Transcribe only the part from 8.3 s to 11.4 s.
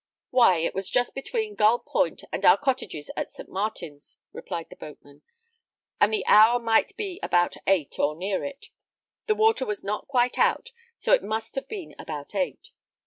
it. The water was not quite out, so it